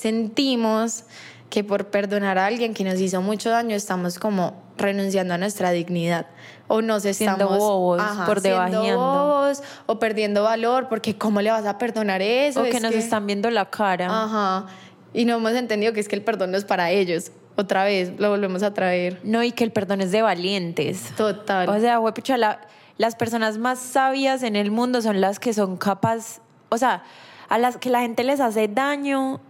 [0.00, 1.04] sentimos
[1.48, 5.70] que por perdonar a alguien que nos hizo mucho daño estamos como renunciando a nuestra
[5.72, 6.26] dignidad.
[6.68, 11.66] O nos estamos Siendo bobos, por siendo bobos, o perdiendo valor porque cómo le vas
[11.66, 14.06] a perdonar eso O que Es nos están viendo la cara.
[14.06, 14.66] ajá.
[15.12, 17.32] Y no hemos entendido que es que el perdón no es para ellos.
[17.56, 19.18] Otra vez lo volvemos a traer.
[19.24, 21.10] No, y que el perdón es de valientes.
[21.16, 21.68] total.
[21.68, 22.60] O sea, huepucha, la-
[22.96, 27.02] las personas más sabias en el mundo son las que son capaces, o sea,
[27.48, 29.40] a las que la gente les hace daño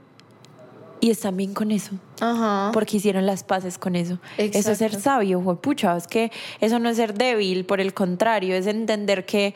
[1.00, 1.92] y están bien con eso.
[2.20, 4.18] ajá Porque hicieron las paces con eso.
[4.36, 5.96] Eso es ser sabio, huepucha.
[5.96, 9.54] Es que eso no es ser débil, por el contrario, es entender que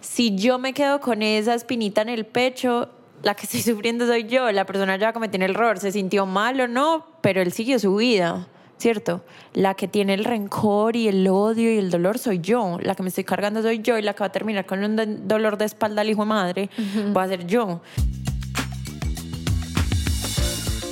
[0.00, 2.88] si yo me quedo con esa espinita en el pecho,
[3.22, 4.50] la que estoy sufriendo soy yo.
[4.52, 7.96] La persona ya cometió un error, se sintió mal o no, pero él siguió su
[7.96, 8.46] vida.
[8.78, 9.24] ¿Cierto?
[9.54, 12.78] La que tiene el rencor y el odio y el dolor soy yo.
[12.80, 14.94] La que me estoy cargando soy yo y la que va a terminar con un
[14.94, 16.70] do- dolor de espalda al hijo de madre
[17.16, 17.80] va a ser yo.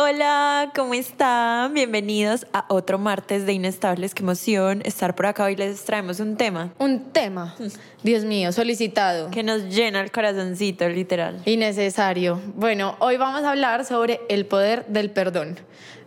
[0.00, 1.74] Hola, ¿cómo están?
[1.74, 4.14] Bienvenidos a otro martes de Inestables.
[4.14, 5.42] Qué emoción estar por acá.
[5.42, 7.56] Hoy les traemos un tema Un tema,
[8.04, 9.28] Dios mío, solicitado.
[9.32, 11.42] que nos llena el corazoncito, literal.
[11.46, 12.40] Innecesario.
[12.54, 15.58] Bueno, hoy vamos a hablar sobre el poder del perdón.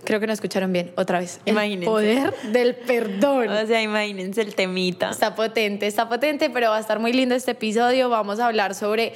[0.06, 1.42] Creo que no escucharon bien, otra vez.
[1.46, 1.86] El Imagínense.
[1.86, 3.50] poder del perdón.
[3.50, 5.10] O sea, imagínense el temita.
[5.10, 8.08] Está potente, está potente, pero va a estar muy lindo este episodio.
[8.10, 9.12] Vamos a hablar sobre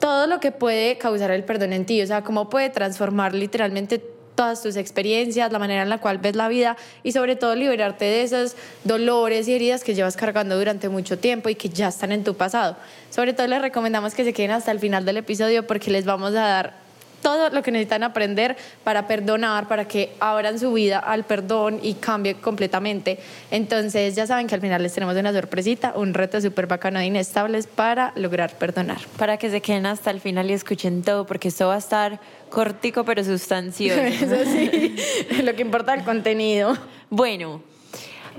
[0.00, 4.02] todo lo que puede causar el perdón en ti, o sea, cómo puede transformar literalmente
[4.34, 8.06] todas tus experiencias, la manera en la cual ves la vida y sobre todo liberarte
[8.06, 12.10] de esos dolores y heridas que llevas cargando durante mucho tiempo y que ya están
[12.10, 12.76] en tu pasado.
[13.10, 16.30] Sobre todo les recomendamos que se queden hasta el final del episodio porque les vamos
[16.30, 16.89] a dar
[17.22, 21.94] todo lo que necesitan aprender para perdonar, para que abran su vida al perdón y
[21.94, 23.18] cambie completamente.
[23.50, 27.06] Entonces ya saben que al final les tenemos una sorpresita, un reto súper bacano de
[27.06, 28.98] inestables para lograr perdonar.
[29.16, 32.20] Para que se queden hasta el final y escuchen todo, porque esto va a estar
[32.48, 34.00] cortico pero sustancioso.
[34.00, 34.96] Eso sí,
[35.42, 36.76] lo que importa es el contenido.
[37.08, 37.62] Bueno,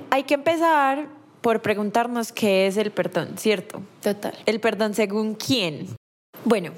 [0.09, 1.07] hay que empezar
[1.41, 3.81] por preguntarnos qué es el perdón, ¿cierto?
[4.01, 4.33] Total.
[4.45, 5.87] El perdón según quién.
[6.45, 6.71] Bueno,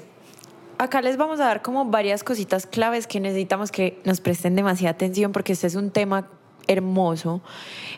[0.78, 4.92] acá les vamos a dar como varias cositas claves que necesitamos que nos presten demasiada
[4.92, 6.28] atención porque este es un tema
[6.66, 7.42] hermoso.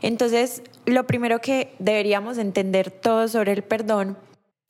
[0.02, 4.16] Entonces, lo primero que deberíamos entender todos sobre el perdón,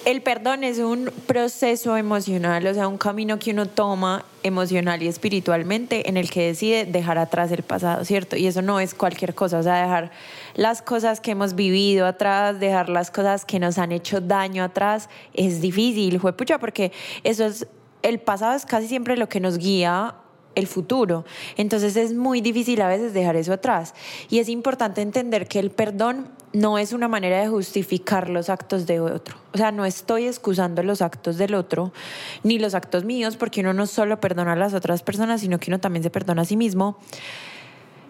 [0.04, 5.08] el perdón es un proceso emocional, o sea, un camino que uno toma emocional y
[5.08, 8.36] espiritualmente en el que decide dejar atrás el pasado, ¿cierto?
[8.36, 10.12] Y eso no es cualquier cosa, o sea, dejar
[10.54, 15.08] las cosas que hemos vivido atrás, dejar las cosas que nos han hecho daño atrás,
[15.32, 16.92] es difícil, juepucha, porque
[17.24, 17.66] eso es,
[18.08, 20.14] el pasado es casi siempre lo que nos guía
[20.56, 21.24] el futuro.
[21.56, 23.94] Entonces es muy difícil a veces dejar eso atrás.
[24.28, 28.86] Y es importante entender que el perdón no es una manera de justificar los actos
[28.86, 29.36] de otro.
[29.52, 31.92] O sea, no estoy excusando los actos del otro,
[32.42, 35.70] ni los actos míos, porque uno no solo perdona a las otras personas, sino que
[35.70, 36.98] uno también se perdona a sí mismo.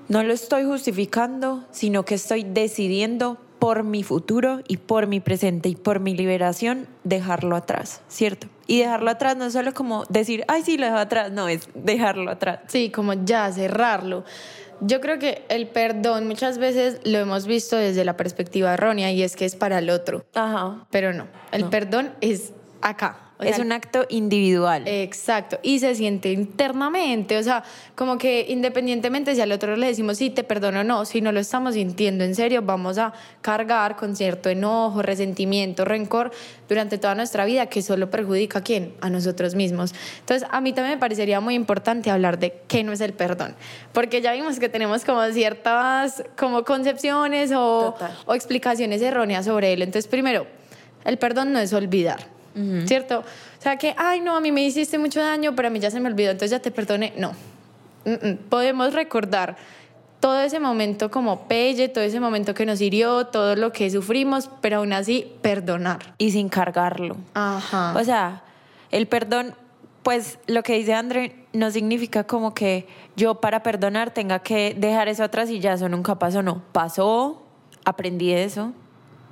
[0.08, 5.68] No lo estoy justificando, sino que estoy decidiendo por mi futuro y por mi presente
[5.68, 8.48] y por mi liberación dejarlo atrás, ¿cierto?
[8.66, 11.68] Y dejarlo atrás no es solo como decir, ay, sí, lo dejo atrás, no, es
[11.74, 12.60] dejarlo atrás.
[12.66, 14.24] Sí, como ya cerrarlo.
[14.80, 19.22] Yo creo que el perdón muchas veces lo hemos visto desde la perspectiva errónea y
[19.22, 20.86] es que es para el otro, Ajá.
[20.90, 21.70] pero no, el No.
[21.70, 22.52] perdón es
[22.82, 23.25] acá.
[23.38, 24.84] O es sea, un acto individual.
[24.86, 27.64] Exacto, y se siente internamente, o sea,
[27.94, 31.32] como que independientemente si al otro le decimos sí, te perdono o no, si no
[31.32, 36.32] lo estamos sintiendo en serio, vamos a cargar con cierto enojo, resentimiento, rencor
[36.68, 39.94] durante toda nuestra vida que solo perjudica a quién, a nosotros mismos.
[40.20, 43.54] Entonces, a mí también me parecería muy importante hablar de qué no es el perdón,
[43.92, 47.94] porque ya vimos que tenemos como ciertas como concepciones o,
[48.24, 49.82] o explicaciones erróneas sobre él.
[49.82, 50.46] Entonces, primero,
[51.04, 52.35] el perdón no es olvidar.
[52.86, 53.20] ¿Cierto?
[53.20, 55.90] O sea que, ay, no, a mí me hiciste mucho daño, pero a mí ya
[55.90, 57.12] se me olvidó, entonces ya te perdoné.
[57.16, 57.32] No.
[58.04, 58.36] Mm, mm.
[58.48, 59.56] Podemos recordar
[60.20, 64.50] todo ese momento como pelle, todo ese momento que nos hirió, todo lo que sufrimos,
[64.60, 66.14] pero aún así perdonar.
[66.18, 67.16] Y sin cargarlo.
[67.34, 67.94] Ajá.
[67.96, 68.42] O sea,
[68.90, 69.54] el perdón,
[70.02, 72.86] pues lo que dice André no significa como que
[73.16, 76.62] yo para perdonar tenga que dejar eso atrás y ya eso nunca pasó, no.
[76.72, 77.42] Pasó,
[77.84, 78.72] aprendí eso,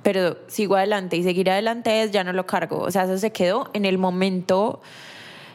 [0.05, 2.77] pero sigo adelante y seguir adelante es ya no lo cargo.
[2.77, 4.79] O sea, eso se quedó en el momento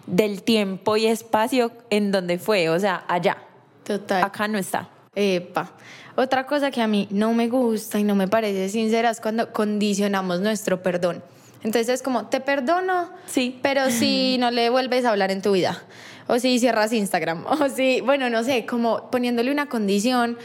[0.08, 3.36] del tiempo y espacio en donde fue, o sea, allá.
[3.84, 4.24] Total.
[4.24, 4.88] Acá no está.
[5.14, 5.70] Epa.
[6.16, 9.52] Otra cosa que a mí no me gusta y no me parece sincera es cuando
[9.52, 11.22] condicionamos nuestro perdón.
[11.62, 13.56] Entonces es como, te perdono, Sí.
[13.62, 15.80] pero si no le vuelves a hablar en tu vida,
[16.26, 20.38] o si cierras Instagram, o si, bueno, no sé, como poniéndole una condición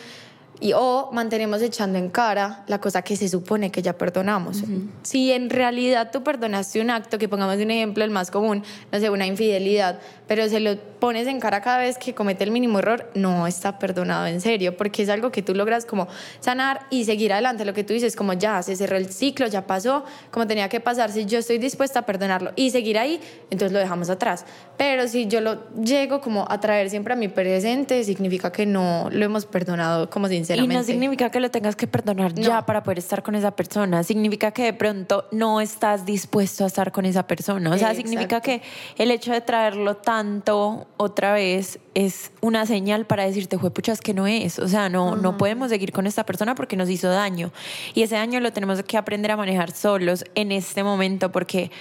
[0.60, 4.63] y o mantenemos echando en cara la cosa que se supone que ya perdonamos.
[5.04, 9.00] Si en realidad tú perdonaste un acto, que pongamos un ejemplo el más común, no
[9.00, 12.80] sé, una infidelidad, pero se lo pones en cara cada vez que comete el mínimo
[12.80, 16.07] error, no está perdonado en serio, porque es algo que tú logras como
[16.40, 17.66] sanar y seguir adelante.
[17.66, 20.80] Lo que tú dices, como ya se cerró el ciclo, ya pasó, como tenía que
[20.80, 21.12] pasar.
[21.12, 23.19] Si yo estoy dispuesta a perdonarlo y seguir ahí,
[23.50, 24.46] entonces lo dejamos atrás.
[24.78, 29.10] Pero si yo lo llego como a traer siempre a mi presente, significa que no
[29.12, 30.75] lo hemos perdonado como Y sinceramente.
[30.75, 34.03] no significa que lo tengas que perdonar ya para poder estar con esa persona.
[34.03, 37.69] Significa que de pronto no estás dispuesto a estar con esa persona.
[37.71, 38.09] O sea, Exacto.
[38.09, 38.62] significa que
[38.97, 44.27] el hecho de traerlo tanto otra vez es una señal para decirte, juepuchas, que no
[44.27, 44.59] es.
[44.59, 47.51] O sea, no, no podemos seguir con esta persona porque nos hizo daño.
[47.94, 51.71] Y ese daño lo tenemos que aprender a manejar solos en este momento porque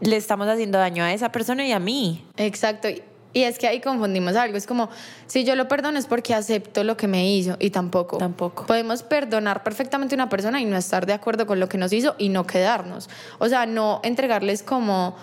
[0.00, 2.24] le estamos haciendo daño a esa persona y a mí.
[2.36, 2.88] Exacto.
[3.34, 4.56] Y- es que ahí confundimos algo.
[4.56, 4.88] Es como,
[5.26, 8.16] si yo lo perdono es porque acepto lo que me hizo y tampoco.
[8.18, 8.64] Tampoco.
[8.66, 11.92] Podemos perdonar perfectamente a una persona y no estar de acuerdo con lo que nos
[11.92, 13.10] hizo y no quedarnos.
[13.38, 15.14] O sea, no entregarles como,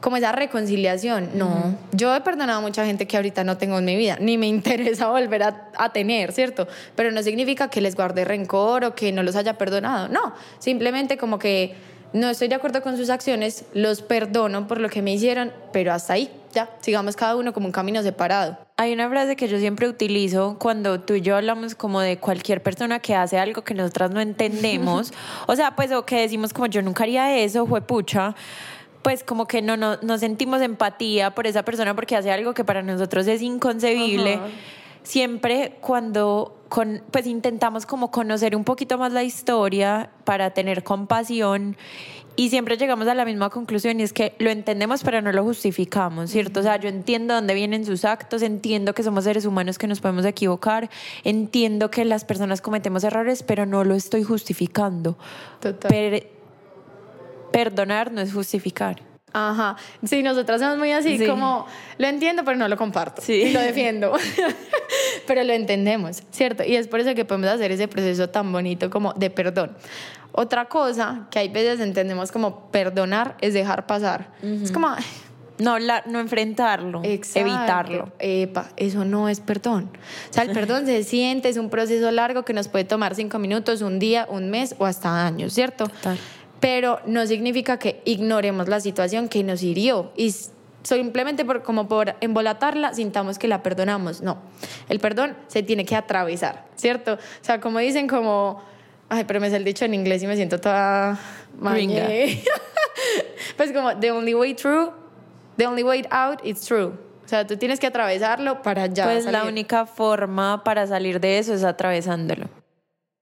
[0.00, 1.30] como esa reconciliación.
[1.34, 1.76] No.
[1.92, 4.46] Yo he perdonado a mucha gente que ahorita no tengo en mi vida, ni me
[4.48, 6.66] interesa volver a, a tener, ¿cierto?
[6.96, 10.08] Pero no significa que les guarde rencor o que no los haya perdonado.
[10.08, 10.34] No.
[10.58, 11.74] Simplemente como que
[12.12, 15.94] no estoy de acuerdo con sus acciones, los perdono por lo que me hicieron, pero
[15.94, 18.58] hasta ahí, ya, sigamos cada uno como un camino separado.
[18.76, 22.62] Hay una frase que yo siempre utilizo cuando tú y yo hablamos como de cualquier
[22.62, 25.12] persona que hace algo que nosotras no entendemos.
[25.46, 28.34] o sea, pues, o que decimos como yo nunca haría eso, fue pucha.
[29.02, 32.64] Pues como que no, no, no sentimos empatía por esa persona porque hace algo que
[32.64, 34.34] para nosotros es inconcebible.
[34.34, 34.46] Ajá.
[35.02, 41.76] Siempre cuando con, pues intentamos como conocer un poquito más la historia para tener compasión
[42.34, 45.42] y siempre llegamos a la misma conclusión y es que lo entendemos pero no lo
[45.44, 46.60] justificamos, ¿cierto?
[46.60, 50.00] O sea, yo entiendo dónde vienen sus actos, entiendo que somos seres humanos que nos
[50.00, 50.88] podemos equivocar,
[51.24, 55.16] entiendo que las personas cometemos errores pero no lo estoy justificando.
[55.60, 55.90] Total.
[55.90, 56.26] Per-
[57.52, 59.02] perdonar no es justificar.
[59.34, 61.26] Ajá, sí, nosotras somos muy así, Sí.
[61.26, 63.22] como lo entiendo, pero no lo comparto.
[63.22, 63.32] Sí.
[63.44, 64.12] Y lo defiendo.
[65.26, 66.64] pero lo entendemos, ¿cierto?
[66.64, 69.74] Y es por eso que podemos hacer ese proceso tan bonito como de perdón.
[70.32, 74.28] Otra cosa que hay veces entendemos como perdonar es dejar pasar.
[74.42, 74.88] Es como,
[75.58, 77.40] No, la- no enfrentarlo, Exacto.
[77.48, 78.12] evitarlo.
[78.18, 79.90] Epa, eso no es perdón.
[80.30, 83.38] O sea, el perdón se siente, es un proceso largo que nos puede tomar cinco
[83.38, 85.86] minutos, un día, un mes o hasta años, ¿cierto?
[85.88, 86.18] Total.
[86.58, 90.34] Pero no significa que ignoremos la situación que nos hirió y
[90.82, 94.22] simplemente por, como por embolatarla sintamos que la perdonamos.
[94.22, 94.38] No,
[94.88, 97.14] el perdón se tiene que atravesar, ¿cierto?
[97.14, 98.60] O sea, como dicen como,
[99.12, 101.18] ay, pero me sé el dicho en inglés y me siento toda
[101.60, 102.08] Gringa.
[103.56, 104.90] pues como, the only way through,
[105.58, 106.92] the only way out is true.
[107.24, 111.38] O sea, tú tienes que atravesarlo para ya Pues la única forma para salir de
[111.38, 112.48] eso es atravesándolo.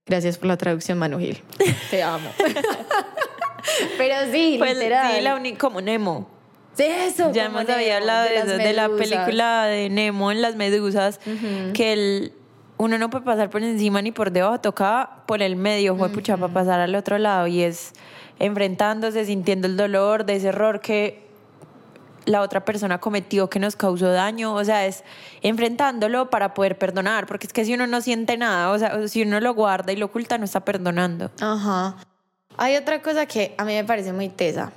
[0.06, 1.42] Gracias por la traducción, Manu Gil.
[1.90, 2.30] Te amo.
[3.98, 5.14] Pero sí, Pues literal.
[5.14, 6.28] sí, la única, como Nemo.
[6.74, 7.32] Sí, eso.
[7.32, 11.20] Ya hemos había hablado de, eso, de la película de Nemo en las medusas,
[11.74, 12.32] que el,
[12.80, 16.38] uno no puede pasar por encima ni por debajo, toca por el medio, fue pucha,
[16.38, 17.46] para pasar al otro lado.
[17.46, 17.92] Y es
[18.38, 21.28] enfrentándose, sintiendo el dolor de ese error que
[22.24, 25.04] la otra persona cometió que nos causó daño, o sea, es
[25.42, 29.24] enfrentándolo para poder perdonar, porque es que si uno no siente nada, o sea, si
[29.24, 31.30] uno lo guarda y lo oculta, no está perdonando.
[31.38, 31.96] Ajá.
[32.56, 34.72] Hay otra cosa que a mí me parece muy tesa.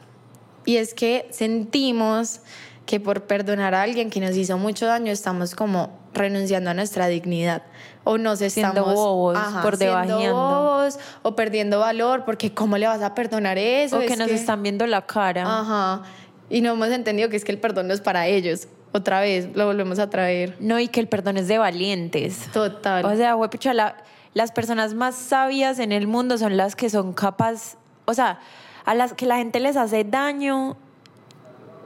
[0.66, 2.42] Y es que sentimos
[2.86, 7.08] que por perdonar a alguien que nos hizo mucho daño estamos como renunciando a nuestra
[7.08, 7.64] dignidad
[8.06, 10.36] o nos Siendo estamos bobos, por siendo debajeando.
[10.36, 14.30] bobos o perdiendo valor porque cómo le vas a perdonar eso o que Es nos
[14.30, 15.44] están viendo la cara.
[15.60, 16.02] ajá
[16.50, 19.50] y no hemos entendido que es que el perdón no es para ellos otra vez
[19.56, 22.48] lo volvemos a traer No, y que el perdón es de valientes.
[22.54, 23.96] total O sea, huepucha, la-
[24.34, 28.40] las personas más sabias en el mundo son las que son capaces, o sea,
[28.86, 30.76] a las que la gente les hace daño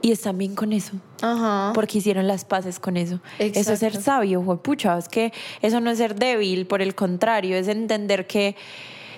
[0.02, 0.92] y están bien con eso.
[1.22, 3.20] ajá Porque hicieron las paces con eso.
[3.38, 4.96] Eso es ser sabio, huepucha.
[4.98, 8.56] Es que eso no es ser débil, por el contrario, es entender que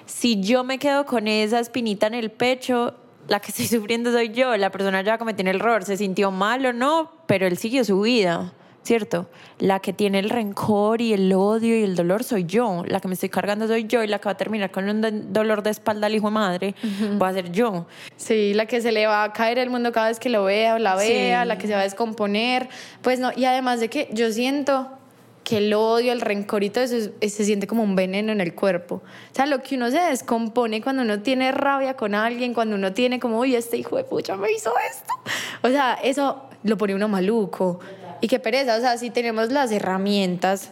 [0.06, 2.94] si yo me quedo con esa espinita en el pecho,
[3.28, 4.56] la que estoy sufriendo soy yo.
[4.56, 8.00] La persona ya cometió un error, se sintió mal o no, pero él siguió su
[8.00, 9.26] vida, ¿cierto?
[9.58, 12.82] La que tiene el rencor y el odio y el dolor soy yo.
[12.86, 15.00] La que me estoy cargando soy yo y la que va a terminar con un
[15.00, 16.74] de- dolor de espalda al hijo de madre
[17.20, 17.86] va a ser yo.
[18.16, 20.74] Sí, la que se le va a caer el mundo cada vez que lo vea
[20.74, 21.08] o la Sí.
[21.08, 22.68] vea, la que se va a descomponer.
[23.02, 24.88] Pues no, y además de que yo siento
[25.44, 28.30] que el odio, el rencor y todo eso es- es- se siente como un veneno
[28.32, 28.96] en el cuerpo.
[29.32, 32.92] O sea, lo que uno se descompone cuando uno tiene rabia con alguien, cuando uno
[32.92, 35.12] tiene como, uy, este hijo de pucha me hizo esto.
[35.62, 37.80] O sea, eso lo pone uno maluco.
[38.20, 40.70] Y qué pereza, o sea, si tenemos las herramientas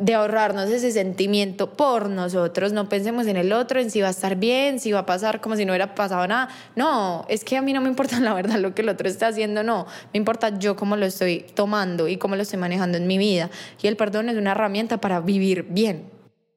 [0.00, 4.12] de ahorrarnos ese sentimiento por nosotros, no pensemos en el otro, en si va a
[4.12, 6.48] estar bien, si va a pasar como si no hubiera pasado nada.
[6.74, 9.28] No, es que a mí no me importa la verdad lo que el otro está
[9.28, 13.06] haciendo, no, me importa yo cómo lo estoy tomando y cómo lo estoy manejando en
[13.06, 13.50] mi vida.
[13.82, 16.10] Y el perdón es una herramienta para vivir bien.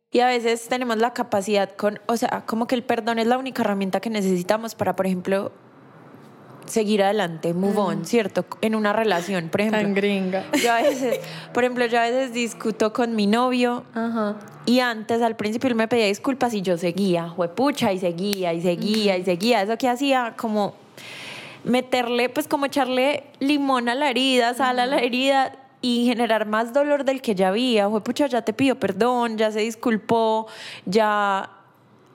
[0.09, 3.37] Y a veces tenemos la capacidad con, o sea, como que el perdón es la
[3.37, 5.51] única herramienta que necesitamos para, por ejemplo,
[6.65, 8.45] seguir adelante, move on, ¿cierto?
[8.61, 9.93] En una relación, por ejemplo.
[9.93, 10.45] gringa.
[10.61, 11.19] Yo a veces,
[11.53, 14.35] por ejemplo, yo a veces discuto con mi novio Ajá.
[14.65, 18.61] y antes al principio él me pedía disculpas y yo seguía, juepucha, y seguía, y
[18.61, 19.61] seguía, y seguía.
[19.61, 20.75] Eso que hacía como
[21.63, 26.73] meterle, pues como echarle limón a la herida, sal a la herida y generar más
[26.73, 27.87] dolor del que ya había.
[27.87, 30.47] Juepucha, ya te pidió perdón, ya se disculpó,
[30.85, 31.49] ya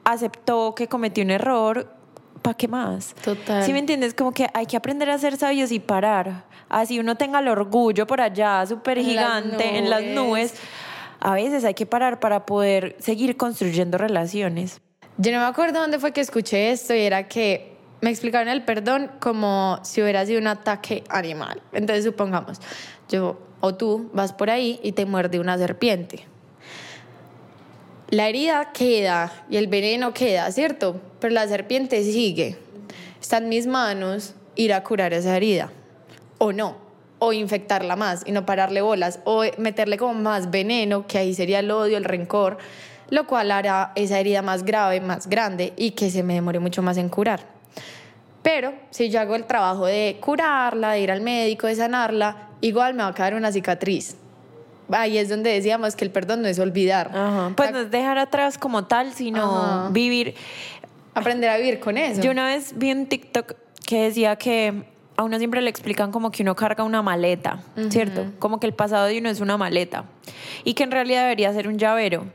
[0.04, 1.97] aceptó que cometió un error.
[2.42, 3.14] ¿Para qué más?
[3.22, 3.64] Total.
[3.64, 4.14] ¿Sí me entiendes?
[4.14, 6.44] Como que hay que aprender a ser sabios y parar.
[6.68, 10.54] Así uno tenga el orgullo por allá, súper gigante, en las nubes.
[11.20, 14.80] A veces hay que parar para poder seguir construyendo relaciones.
[15.16, 18.64] Yo no me acuerdo dónde fue que escuché esto y era que me explicaron el
[18.64, 21.60] perdón como si hubiera sido un ataque animal.
[21.72, 22.60] Entonces, supongamos,
[23.08, 26.26] yo o tú vas por ahí y te muerde una serpiente.
[28.10, 30.98] La herida queda y el veneno queda, ¿cierto?
[31.20, 32.56] Pero la serpiente sigue.
[33.20, 35.70] Está en mis manos ir a curar esa herida.
[36.38, 36.76] O no.
[37.18, 39.20] O infectarla más y no pararle bolas.
[39.24, 42.56] O meterle como más veneno, que ahí sería el odio, el rencor.
[43.10, 46.80] Lo cual hará esa herida más grave, más grande y que se me demore mucho
[46.80, 47.40] más en curar.
[48.42, 52.94] Pero si yo hago el trabajo de curarla, de ir al médico, de sanarla, igual
[52.94, 54.16] me va a quedar una cicatriz.
[54.90, 57.10] Ahí es donde decíamos que el perdón no es olvidar.
[57.14, 57.52] Ajá.
[57.56, 59.88] Pues no es dejar atrás como tal, sino Ajá.
[59.90, 60.34] vivir.
[61.14, 62.20] Aprender a vivir con eso.
[62.22, 63.54] Yo una vez vi un TikTok
[63.86, 64.84] que decía que
[65.16, 68.26] a uno siempre le explican como que uno carga una maleta, ¿cierto?
[68.38, 70.04] Como que el pasado de uno es una maleta
[70.62, 72.26] y que en realidad debería ser un llavero.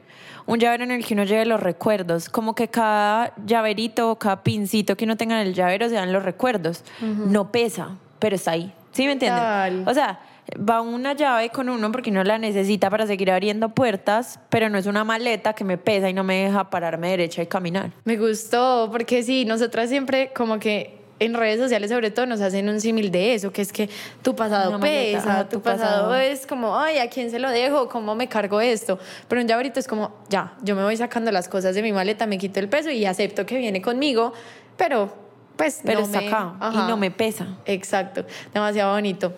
[0.46, 4.98] Un llavero en el que uno lleve los recuerdos, como que cada llaverito, cada pincito
[4.98, 6.84] que uno tenga en el llavero sean los recuerdos.
[7.00, 8.74] No pesa, pero está ahí.
[8.92, 9.88] ¿Sí me entienden?
[9.88, 10.20] O sea,
[10.58, 14.78] va una llave con uno porque uno la necesita para seguir abriendo puertas, pero no
[14.78, 17.92] es una maleta que me pesa y no me deja pararme derecha y caminar.
[18.06, 22.68] Me gustó, porque sí, nosotras siempre como que en redes sociales sobre todo nos hacen
[22.68, 23.90] un símil de eso, que es que
[24.24, 26.16] tu pasado Una maleta, pesa, ajá, tu, tu pasado, pasado.
[26.16, 27.88] es como, ay, ¿a quién se lo dejo?
[27.88, 29.00] ¿Cómo me cargo esto?
[29.28, 32.26] Pero un llaverito es como, ya, yo me voy sacando las cosas de mi maleta,
[32.26, 34.34] me quito el peso y acepto que viene conmigo,
[34.76, 35.14] pero
[35.56, 36.84] pues Pero no está me- acá Ajá.
[36.84, 37.48] y no me pesa.
[37.66, 39.34] Exacto, demasiado bonito.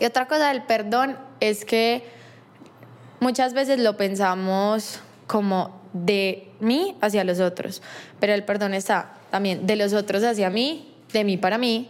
[0.00, 2.04] Y otra cosa del perdón es que
[3.20, 7.82] muchas veces lo pensamos como de mí hacia los otros,
[8.20, 11.88] pero el perdón está también de los otros hacia mí, de mí para mí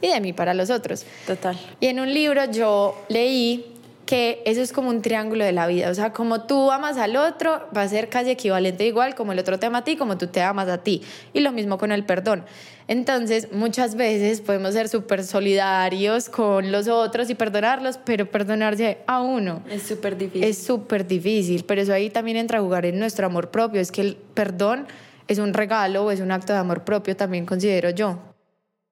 [0.00, 1.04] y de mí para los otros.
[1.26, 1.58] Total.
[1.80, 3.74] Y en un libro yo leí
[4.06, 7.16] que eso es como un triángulo de la vida, o sea, como tú amas al
[7.16, 10.18] otro, va a ser casi equivalente igual como el otro te ama a ti, como
[10.18, 11.02] tú te amas a ti.
[11.32, 12.44] Y lo mismo con el perdón.
[12.86, 19.20] Entonces, muchas veces podemos ser súper solidarios con los otros y perdonarlos, pero perdonarse a
[19.22, 20.44] uno Es súper difícil.
[20.44, 23.90] es súper difícil, pero eso ahí también entra a jugar en nuestro amor propio, es
[23.90, 24.86] que el perdón
[25.28, 28.18] es un regalo o es un acto de amor propio, también considero yo.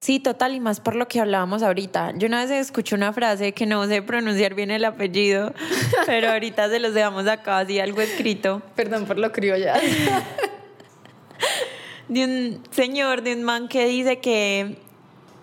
[0.01, 2.11] Sí, total, y más por lo que hablábamos ahorita.
[2.17, 5.53] Yo una vez escuché una frase que no sé pronunciar bien el apellido,
[6.07, 9.75] pero ahorita se los dejamos acá, así algo escrito, Perdón por lo criolla.
[12.13, 14.77] de un señor, de un man que dice que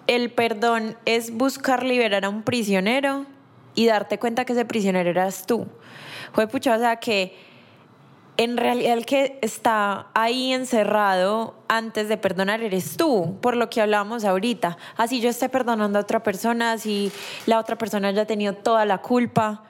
[0.06, 3.26] el perdón es buscar liberar a un prisionero
[3.74, 5.66] y darte cuenta que ese prisionero eras tú.
[6.32, 7.36] Fue pucha, o sea que
[8.36, 13.82] en realidad el que está ahí encerrado antes de perdonar eres tú, por lo que
[13.82, 14.78] hablábamos ahorita.
[14.96, 17.12] Así yo esté perdonando a otra persona, si
[17.46, 19.64] la otra persona haya tenido toda la culpa,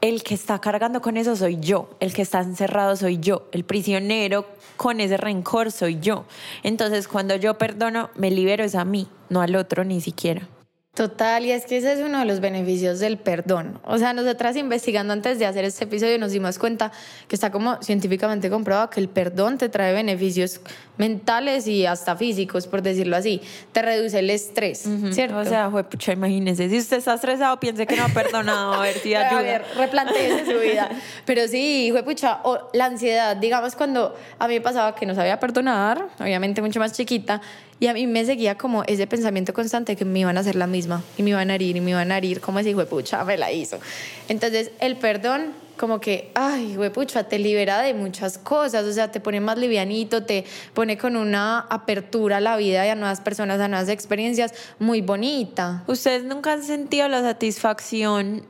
[0.00, 3.64] el que está cargando con eso soy yo, el que está encerrado soy yo, el
[3.64, 6.24] prisionero con ese rencor soy yo.
[6.62, 10.48] Entonces cuando yo perdono, me libero es a mí, no al otro ni siquiera.
[10.94, 13.78] Total, y es que ese es uno de los beneficios del perdón.
[13.84, 16.90] O sea, nosotras investigando antes de hacer este episodio nos dimos cuenta
[17.28, 20.60] que está como científicamente comprobado que el perdón te trae beneficios
[20.98, 23.40] mentales y hasta físicos, por decirlo así.
[23.70, 25.38] Te reduce el estrés, ¿cierto?
[25.38, 28.98] O sea, pucha, imagínese, si usted está estresado, piense que no ha perdonado, a ver
[28.98, 29.38] si ayuda.
[29.38, 30.90] A ver, replanteese su vida.
[31.24, 35.38] Pero sí, pucha, o la ansiedad, digamos cuando a mí me pasaba que no sabía
[35.38, 37.40] perdonar, obviamente mucho más chiquita,
[37.80, 40.66] Y a mí me seguía como ese pensamiento constante que me iban a hacer la
[40.66, 43.24] misma y me iban a herir y me iban a herir como ese hijo pucha
[43.24, 43.80] me la hizo.
[44.28, 49.18] Entonces el perdón como que, ay, pucha, te libera de muchas cosas, o sea, te
[49.18, 50.44] pone más livianito, te
[50.74, 55.00] pone con una apertura a la vida y a nuevas personas, a nuevas experiencias muy
[55.00, 55.82] bonita.
[55.86, 58.42] ¿Ustedes nunca han sentido la satisfacción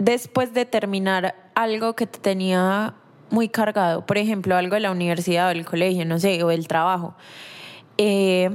[0.00, 2.94] después de terminar algo que te tenía
[3.30, 4.04] muy cargado?
[4.04, 7.14] Por ejemplo, algo de la universidad o del colegio, no sé, o del trabajo.
[7.98, 8.50] Eh,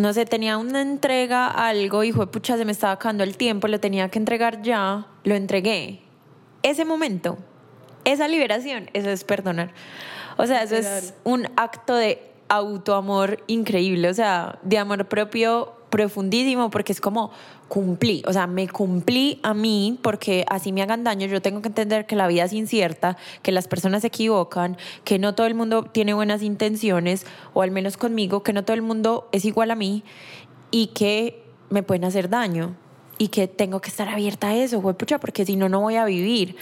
[0.00, 3.68] no sé, tenía una entrega, algo, y fue pucha, se me estaba acabando el tiempo,
[3.68, 6.00] lo tenía que entregar ya, lo entregué
[6.62, 7.38] ese momento,
[8.04, 9.72] esa liberación, eso es perdonar.
[10.36, 16.70] O sea, eso es un acto de autoamor increíble, o sea, de amor propio profundísimo,
[16.70, 17.30] porque es como
[17.68, 21.68] cumplí, o sea, me cumplí a mí porque así me hagan daño, yo tengo que
[21.68, 25.54] entender que la vida es incierta, que las personas se equivocan, que no todo el
[25.54, 29.70] mundo tiene buenas intenciones, o al menos conmigo, que no todo el mundo es igual
[29.70, 30.02] a mí
[30.70, 32.74] y que me pueden hacer daño
[33.18, 36.06] y que tengo que estar abierta a eso, pucha, porque si no, no voy a
[36.06, 36.56] vivir.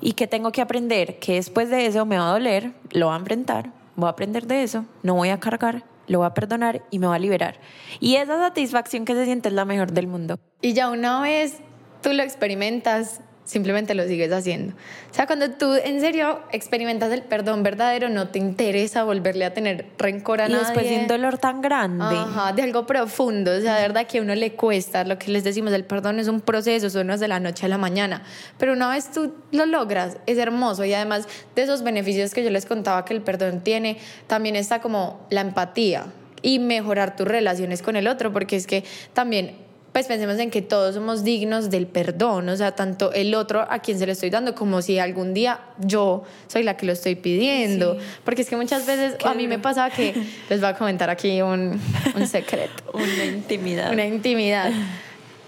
[0.00, 3.16] Y que tengo que aprender que después de eso me va a doler, lo voy
[3.16, 6.82] a enfrentar, voy a aprender de eso, no voy a cargar, lo voy a perdonar
[6.90, 7.60] y me va a liberar.
[8.00, 10.38] Y esa satisfacción que se siente es la mejor del mundo.
[10.60, 11.60] Y ya una vez
[12.02, 14.74] tú lo experimentas, simplemente lo sigues haciendo.
[15.10, 19.54] O sea, cuando tú en serio experimentas el perdón verdadero, no te interesa volverle a
[19.54, 20.62] tener rencor a y nadie.
[20.62, 22.04] Y después de un dolor tan grande.
[22.04, 23.56] Ajá, de algo profundo.
[23.56, 25.02] O sea, de verdad que a uno le cuesta.
[25.04, 27.64] Lo que les decimos, el perdón es un proceso, eso no es de la noche
[27.64, 28.22] a la mañana.
[28.58, 30.84] Pero una vez tú lo logras, es hermoso.
[30.84, 31.26] Y además
[31.56, 35.40] de esos beneficios que yo les contaba que el perdón tiene, también está como la
[35.40, 36.04] empatía
[36.42, 40.62] y mejorar tus relaciones con el otro, porque es que también pues pensemos en que
[40.62, 44.30] todos somos dignos del perdón, o sea, tanto el otro a quien se lo estoy
[44.30, 48.56] dando como si algún día yo soy la que lo estoy pidiendo, porque es que
[48.56, 50.14] muchas veces a mí me pasaba que,
[50.50, 51.80] les voy a comentar aquí un,
[52.14, 52.84] un secreto.
[52.92, 53.92] Una intimidad.
[53.92, 54.70] Una intimidad.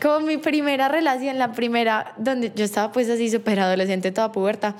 [0.00, 4.75] Como mi primera relación, la primera, donde yo estaba pues así súper adolescente, toda puberta,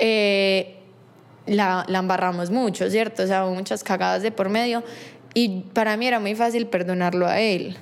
[0.00, 0.78] eh,
[1.46, 3.22] la, la embarramos mucho, ¿cierto?
[3.22, 4.82] O sea, hubo muchas cagadas de por medio
[5.32, 7.76] y para mí era muy fácil perdonarlo a él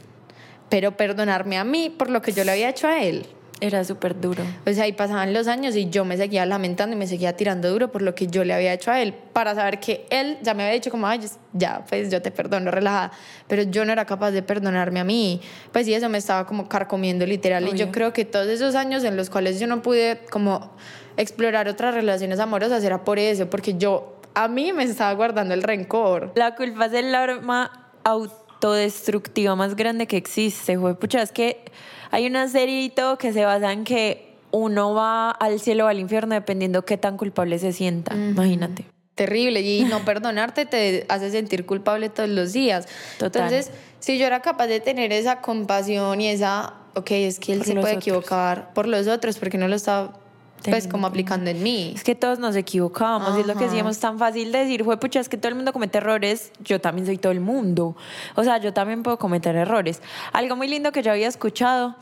[0.68, 3.26] pero perdonarme a mí por lo que yo le había hecho a él.
[3.60, 4.42] Era súper duro.
[4.66, 7.70] O sea, ahí pasaban los años y yo me seguía lamentando y me seguía tirando
[7.70, 10.54] duro por lo que yo le había hecho a él, para saber que él ya
[10.54, 11.20] me había dicho como, ay,
[11.52, 13.12] ya, pues yo te perdono, relajada,
[13.46, 15.40] pero yo no era capaz de perdonarme a mí.
[15.72, 17.68] Pues sí, eso me estaba como carcomiendo literal.
[17.68, 20.72] Y yo creo que todos esos años en los cuales yo no pude como
[21.16, 25.62] explorar otras relaciones amorosas era por eso, porque yo, a mí me estaba guardando el
[25.62, 26.32] rencor.
[26.34, 30.78] La culpa es el arma auto destructiva más grande que existe.
[30.78, 31.64] Pucha, es que
[32.10, 35.88] hay una serie y todo que se basa en que uno va al cielo o
[35.88, 38.14] al infierno dependiendo qué tan culpable se sienta.
[38.14, 38.84] Imagínate.
[39.14, 39.60] Terrible.
[39.60, 42.86] Y no perdonarte te hace sentir culpable todos los días.
[43.20, 47.64] Entonces, si yo era capaz de tener esa compasión y esa, ok, es que él
[47.64, 50.23] se puede equivocar por los otros porque no lo estaba
[50.70, 51.92] pues como aplicando en mí.
[51.94, 55.20] Es que todos nos equivocamos, es lo que decíamos tan fácil de decir, fue pucha,
[55.20, 57.96] es que todo el mundo comete errores, yo también soy todo el mundo.
[58.34, 60.00] O sea, yo también puedo cometer errores.
[60.32, 61.96] Algo muy lindo que yo había escuchado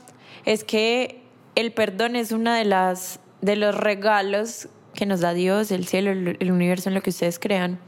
[0.44, 1.22] es que
[1.54, 6.10] el perdón es una de las de los regalos que nos da Dios, el cielo,
[6.10, 7.80] el, universo, en lo que ustedes crean,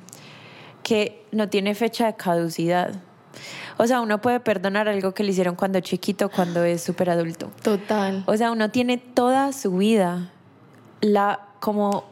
[0.83, 2.95] que no tiene fecha de caducidad.
[3.77, 7.51] O sea, uno puede perdonar algo que le hicieron cuando chiquito, cuando es súper adulto.
[7.63, 8.25] Total.
[8.27, 10.33] O sea, uno tiene toda su vida
[11.05, 12.05] la como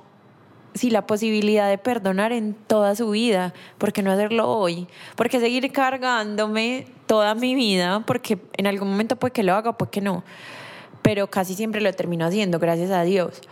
[0.74, 4.86] sí, la posibilidad de perdonar en toda su vida, ¿por qué no hacerlo hoy?
[5.16, 8.02] ¿Por qué seguir cargándome toda mi vida?
[8.06, 10.24] Porque en algún momento puede que lo haga, puede que no.
[11.02, 13.42] Pero casi siempre lo termino haciendo, gracias a Dios.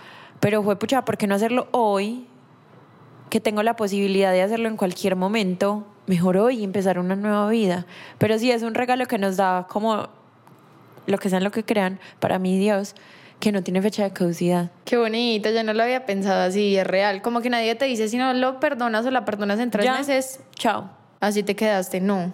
[0.40, 2.26] Pero fue, pucha, ¿por qué no hacerlo hoy?
[3.28, 7.86] Que tengo la posibilidad de hacerlo en cualquier momento, mejor hoy empezar una nueva vida.
[8.18, 10.08] Pero sí, es un regalo que nos da como
[11.06, 12.94] lo que sean lo que crean, para mí Dios,
[13.40, 14.70] que no tiene fecha de caducidad.
[14.84, 17.22] Qué bonito, ya no lo había pensado así, es real.
[17.22, 20.40] Como que nadie te dice, si no lo perdonas o la perdonas en tres meses,
[20.54, 20.90] chao.
[21.20, 22.32] Así te quedaste, no,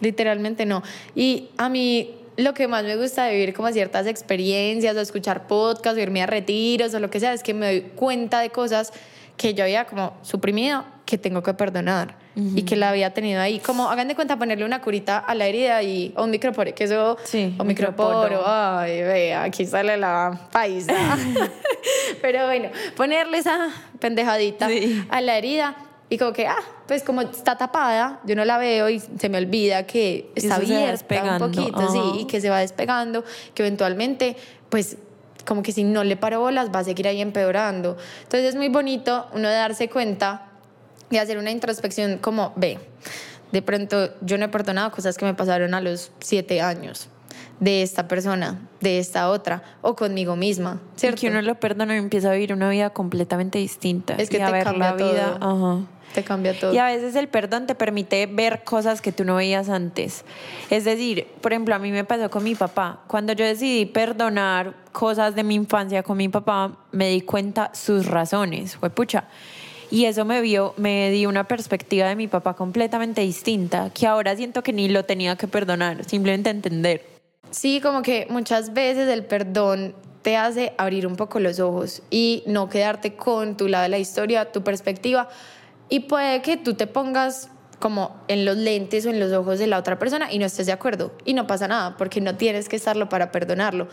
[0.00, 0.82] literalmente no.
[1.14, 5.46] Y a mí lo que más me gusta de vivir como ciertas experiencias, o escuchar
[5.46, 8.50] podcasts, o irme a retiros o lo que sea, es que me doy cuenta de
[8.50, 8.92] cosas
[9.36, 13.58] que yo había como suprimido que tengo que perdonar y que la había tenido ahí.
[13.58, 16.84] Como hagan de cuenta ponerle una curita a la herida y, o un microporo, que
[16.84, 20.94] eso, sí, o microporo, ay, vea, aquí sale la paisa.
[22.22, 24.68] Pero bueno, ponerle esa pendejadita
[25.08, 25.76] a la herida
[26.08, 29.38] y como que, ah, pues como está tapada, yo no la veo y se me
[29.38, 33.24] olvida que está abierta un poquito, sí, y que se va despegando,
[33.54, 34.36] que eventualmente,
[34.70, 34.96] pues
[35.44, 37.96] como que si no le paro bolas va a seguir ahí empeorando.
[38.22, 40.47] Entonces es muy bonito uno darse cuenta
[41.10, 42.78] y hacer una introspección como, ve,
[43.52, 47.08] De pronto yo no he perdonado cosas que me pasaron a los siete años
[47.60, 51.18] de esta persona, de esta otra, o conmigo misma, ¿cierto?
[51.18, 54.14] Y que uno lo perdona y empieza a vivir una vida completamente distinta.
[54.14, 55.38] Es que y a te ver cambia la vida.
[55.40, 55.80] Ajá.
[56.14, 56.72] Te cambia todo.
[56.72, 60.24] Y a veces el perdón te permite ver cosas que tú no veías antes.
[60.70, 63.00] Es decir, por ejemplo, a mí me pasó con mi papá.
[63.08, 68.06] Cuando yo decidí perdonar cosas de mi infancia con mi papá, me di cuenta sus
[68.06, 68.76] razones.
[68.76, 69.24] Fue pucha.
[69.90, 74.36] Y eso me vio, me dio una perspectiva de mi papá completamente distinta, que ahora
[74.36, 77.06] siento que ni lo tenía que perdonar, simplemente entender.
[77.50, 82.42] Sí, como que muchas veces el perdón te hace abrir un poco los ojos y
[82.46, 85.28] no quedarte con tu lado de la historia, tu perspectiva.
[85.88, 89.66] Y puede que tú te pongas como en los lentes o en los ojos de
[89.66, 91.12] la otra persona y no estés de acuerdo.
[91.24, 93.88] Y no pasa nada, porque no tienes que estarlo para perdonarlo.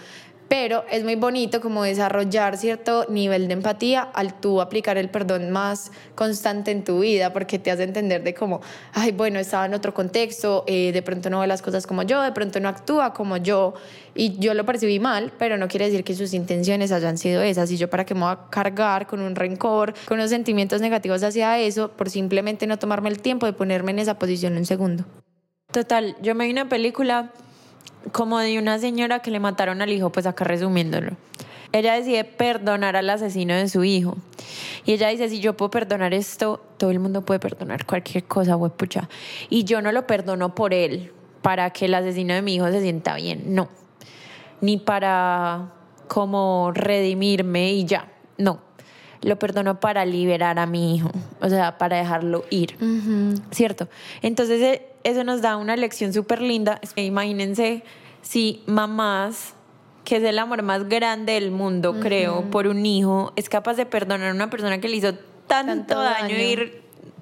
[0.47, 5.49] Pero es muy bonito como desarrollar cierto nivel de empatía al tú aplicar el perdón
[5.49, 8.61] más constante en tu vida, porque te hace entender de cómo,
[8.93, 12.21] ay, bueno, estaba en otro contexto, eh, de pronto no ve las cosas como yo,
[12.21, 13.73] de pronto no actúa como yo,
[14.13, 17.71] y yo lo percibí mal, pero no quiere decir que sus intenciones hayan sido esas,
[17.71, 21.23] y yo para qué me voy a cargar con un rencor, con unos sentimientos negativos
[21.23, 25.05] hacia eso, por simplemente no tomarme el tiempo de ponerme en esa posición un segundo.
[25.71, 27.31] Total, yo me vi una película
[28.11, 31.11] como de una señora que le mataron al hijo, pues acá resumiéndolo.
[31.71, 34.15] Ella decide perdonar al asesino de su hijo.
[34.85, 38.57] Y ella dice, si yo puedo perdonar esto, todo el mundo puede perdonar cualquier cosa,
[38.57, 39.09] pucha.
[39.49, 42.81] Y yo no lo perdono por él, para que el asesino de mi hijo se
[42.81, 43.67] sienta bien, no.
[44.61, 45.73] Ni para
[46.07, 48.61] como redimirme y ya, no.
[49.21, 51.09] Lo perdono para liberar a mi hijo,
[51.41, 52.75] o sea, para dejarlo ir,
[53.51, 53.87] ¿cierto?
[54.21, 56.79] Entonces eh, eso nos da una lección súper linda.
[56.81, 57.83] Es que Imagínense
[58.21, 59.53] si mamás,
[60.03, 63.85] que es el amor más grande del mundo, creo, por un hijo, es capaz de
[63.85, 65.13] perdonar a una persona que le hizo
[65.47, 66.37] tanto, Tanto daño, daño.
[66.63, 66.71] y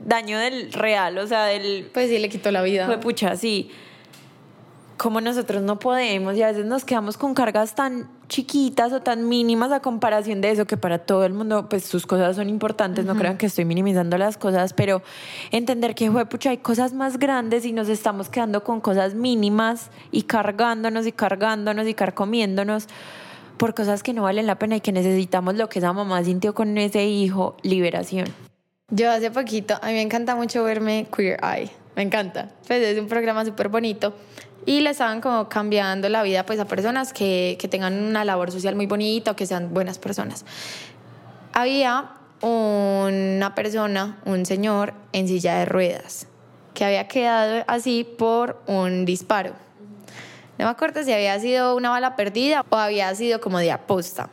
[0.06, 2.86] daño del real, o sea, del Pues sí, le quitó la vida.
[2.86, 3.70] fue pucha, sí.
[5.04, 9.28] Como nosotros no podemos y a veces nos quedamos con cargas tan chiquitas o tan
[9.28, 13.04] mínimas a comparación de eso que para todo el mundo pues sus cosas son importantes,
[13.04, 15.02] no crean que estoy minimizando las cosas, pero
[15.52, 20.22] entender que pucha hay cosas más grandes y nos estamos quedando con cosas mínimas y
[20.22, 22.88] cargándonos y cargándonos y carcomiéndonos
[23.58, 26.56] por cosas que no valen la pena y que necesitamos lo que esa mamá sintió
[26.56, 28.28] con ese hijo, liberación.
[28.90, 32.52] Yo hace poquito, a mí me encanta mucho verme Queer Eye, me encanta.
[32.68, 34.14] Pues es un programa súper bonito
[34.66, 38.52] y le estaban como cambiando la vida pues a personas que, que tengan una labor
[38.52, 40.46] social muy bonita o que sean buenas personas.
[41.54, 46.28] Había una persona, un señor en silla de ruedas,
[46.74, 49.54] que había quedado así por un disparo.
[50.58, 54.30] No me acuerdo si había sido una bala perdida o había sido como de aposta,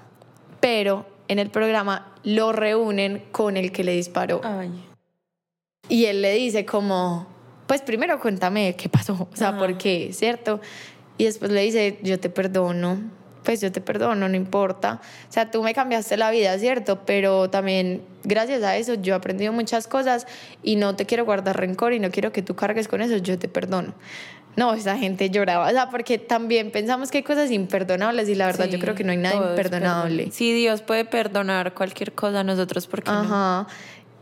[0.61, 4.41] pero en el programa lo reúnen con el que le disparó.
[4.43, 4.71] Ay.
[5.89, 7.27] Y él le dice como,
[7.71, 9.59] pues primero cuéntame qué pasó, o sea, Ajá.
[9.61, 10.61] por qué, ¿cierto?
[11.19, 13.01] Y después le dice, yo te perdono,
[13.45, 15.01] pues yo te perdono, no importa.
[15.29, 17.05] O sea, tú me cambiaste la vida, ¿cierto?
[17.07, 20.27] Pero también gracias a eso yo he aprendido muchas cosas
[20.65, 23.39] y no te quiero guardar rencor y no quiero que tú cargues con eso, yo
[23.39, 23.95] te perdono.
[24.57, 28.47] No, esa gente lloraba, o sea, porque también pensamos que hay cosas imperdonables y la
[28.47, 29.63] verdad Sí, yo creo que no hay nada imperdonable.
[29.63, 30.31] perdonable.
[30.33, 33.21] Sí, Dios puede perdonar cualquier cosa a nosotros porque no.
[33.21, 33.67] Ajá.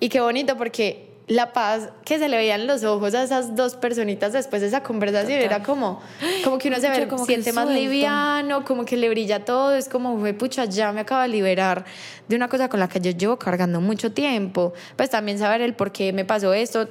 [0.01, 3.77] Y qué bonito porque la paz que se le veían los ojos a esas dos
[3.77, 5.57] personitas después de esa conversación Total.
[5.57, 6.01] era como,
[6.43, 9.89] como que uno se ve, como siente más liviano, como que le brilla todo, es
[9.89, 11.85] como, fue pucha, ya me acaba de liberar
[12.29, 14.73] de una cosa con la que yo llevo cargando mucho tiempo.
[14.97, 16.89] Pues también saber el por qué me pasó esto,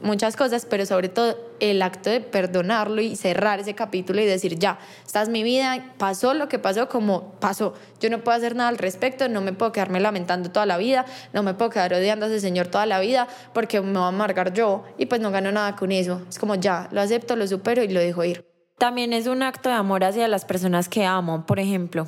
[0.00, 4.58] muchas cosas, pero sobre todo el acto de perdonarlo y cerrar ese capítulo y decir,
[4.58, 7.74] ya, esta es mi vida, pasó lo que pasó como pasó.
[8.00, 11.04] Yo no puedo hacer nada al respecto, no me puedo quedarme lamentando toda la vida,
[11.32, 14.08] no me puedo quedar odiando a ese señor toda la vida porque me va a
[14.08, 16.22] amargar yo y pues no gano nada con eso.
[16.28, 18.46] Es como ya, lo acepto, lo supero y lo dejo ir.
[18.78, 22.06] También es un acto de amor hacia las personas que amo, por ejemplo.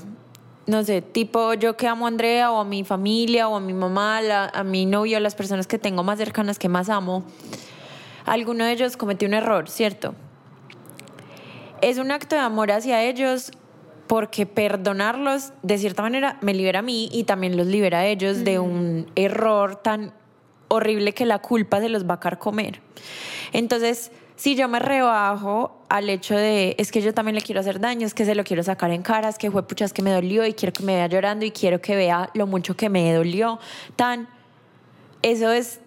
[0.64, 3.72] No sé, tipo yo que amo a Andrea o a mi familia o a mi
[3.74, 7.24] mamá, la- a mi novio, a las personas que tengo más cercanas que más amo.
[8.32, 10.14] Alguno de ellos cometió un error, ¿cierto?
[11.82, 13.52] Es un acto de amor hacia ellos
[14.06, 18.42] porque perdonarlos de cierta manera me libera a mí y también los libera a ellos
[18.42, 20.14] de un error tan
[20.68, 22.80] horrible que la culpa se los va a carcomer.
[23.52, 27.80] Entonces, si yo me rebajo al hecho de es que yo también le quiero hacer
[27.80, 30.46] daño, es que se lo quiero sacar en caras, que fue puchas que me dolió
[30.46, 33.58] y quiero que me vea llorando y quiero que vea lo mucho que me dolió,
[33.94, 34.26] tan
[35.20, 35.81] eso es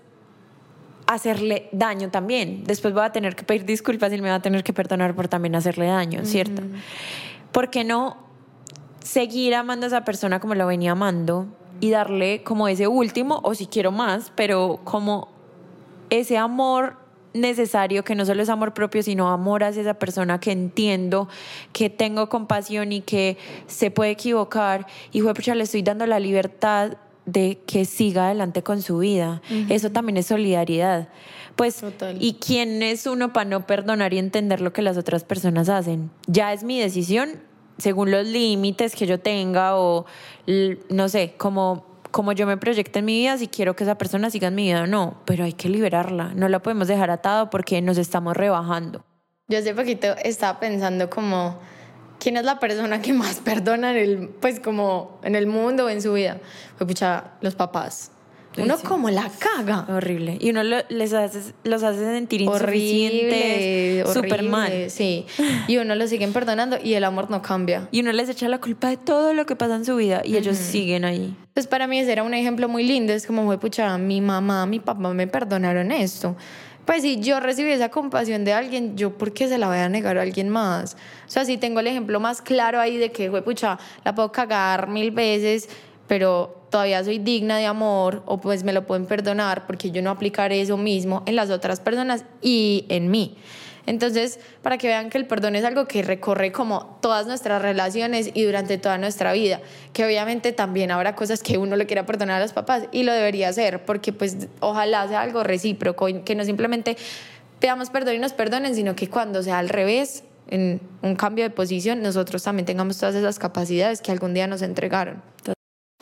[1.08, 2.64] hacerle daño también.
[2.66, 5.16] Después voy a tener que pedir disculpas y él me va a tener que perdonar
[5.16, 6.62] por también hacerle daño, ¿cierto?
[7.52, 8.18] ¿Por qué no
[9.02, 11.48] seguir amando a esa persona como lo venía amando
[11.80, 15.30] y darle como ese último, o si quiero más, pero como
[16.10, 16.98] ese amor
[17.34, 21.28] necesario, que no solo es amor propio, sino amor hacia esa persona que entiendo,
[21.74, 23.38] que tengo compasión y que
[23.68, 24.88] se puede equivocar.
[25.12, 26.94] Y pucha, le estoy dando la libertad
[27.26, 29.42] de que siga adelante con su vida.
[29.70, 31.10] Eso también es solidaridad.
[31.56, 31.84] Pues,
[32.20, 36.12] ¿y quién es uno para no perdonar y entender lo que las otras personas hacen?
[36.28, 37.42] Ya es mi decisión,
[37.78, 40.06] según los límites que yo tenga o,
[40.90, 44.30] no sé, como como yo me proyecto en mi vida, si quiero que esa persona
[44.30, 47.50] siga en mi vida o no, pero hay que liberarla, no la podemos dejar atado
[47.50, 49.04] porque nos estamos rebajando.
[49.50, 51.60] Yo hace poquito estaba pensando como,
[52.26, 55.90] ¿quién es la persona que más perdona en el, pues como en el mundo o
[55.90, 56.40] en su vida?
[56.76, 58.10] Pues pucha, los papás.
[58.58, 59.86] Uno como la caga.
[59.88, 60.40] Horrible.
[60.42, 64.90] Y uno les hace, los hace sentir insuficientes, súper mal.
[64.90, 65.28] Sí.
[65.68, 67.90] Y uno los siguen perdonando y el amor no cambia.
[67.92, 70.36] Y uno les echa la culpa de todo lo que pasa en su vida y
[70.36, 71.36] ellos siguen ahí.
[71.50, 73.14] Entonces para mí ese era un ejemplo muy lindo.
[73.14, 76.36] Es como fue, pucha, mi mamá, mi papá me perdonaron esto.
[76.86, 79.90] Pues si yo recibí esa compasión de alguien, yo por qué se la voy a
[79.90, 80.96] negar a alguien más.
[81.28, 84.88] O sea, si tengo el ejemplo más claro ahí de que, pucha, la puedo cagar
[84.88, 85.68] mil veces,
[86.08, 90.12] pero todavía soy digna de amor o pues me lo pueden perdonar porque yo no
[90.12, 93.38] aplicaré eso mismo en las otras personas y en mí.
[93.86, 98.32] Entonces, para que vean que el perdón es algo que recorre como todas nuestras relaciones
[98.34, 99.62] y durante toda nuestra vida,
[99.94, 103.14] que obviamente también habrá cosas que uno le quiera perdonar a los papás y lo
[103.14, 106.98] debería hacer, porque pues ojalá sea algo recíproco, que no simplemente
[107.60, 111.50] pedamos perdón y nos perdonen, sino que cuando sea al revés, en un cambio de
[111.50, 115.22] posición, nosotros también tengamos todas esas capacidades que algún día nos entregaron.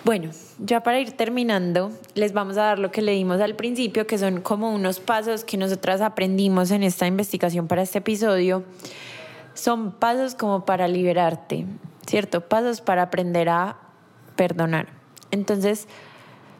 [0.03, 4.17] Bueno, ya para ir terminando, les vamos a dar lo que leímos al principio, que
[4.17, 8.65] son como unos pasos que nosotras aprendimos en esta investigación para este episodio.
[9.53, 11.65] Son pasos como para liberarte,
[12.05, 12.41] ¿cierto?
[12.41, 13.77] Pasos para aprender a
[14.35, 14.89] perdonar.
[15.31, 15.87] Entonces,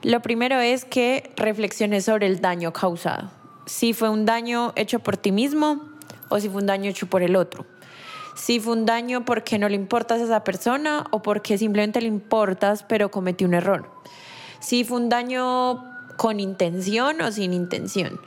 [0.04, 3.30] lo primero es que reflexiones sobre el daño causado.
[3.66, 5.82] Si fue un daño hecho por ti mismo
[6.30, 7.66] o si fue un daño hecho por el otro
[8.36, 12.08] si fue un daño porque no le importas a esa persona o porque simplemente le
[12.08, 13.90] importas pero cometió un error.
[14.60, 18.20] Si fue un daño con intención o sin intención.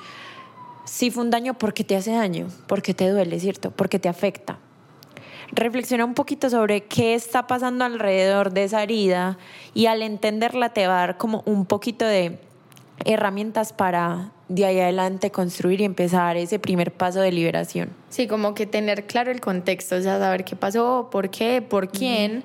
[0.85, 3.71] Si fue un daño porque te hace daño, porque te duele, ¿cierto?
[3.71, 4.59] Porque te afecta.
[5.53, 9.38] Reflexiona un poquito sobre qué está pasando alrededor de esa herida
[9.75, 12.40] y al entenderla te va a dar como un poquito de
[13.05, 17.91] herramientas para de ahí adelante construir y empezar ese primer paso de liberación.
[18.11, 21.89] Sí, como que tener claro el contexto, o sea, saber qué pasó, por qué, por
[21.89, 22.45] quién.